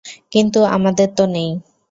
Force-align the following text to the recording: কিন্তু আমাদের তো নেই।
কিন্তু 0.31 0.59
আমাদের 0.71 1.07
তো 1.17 1.23
নেই। 1.27 1.49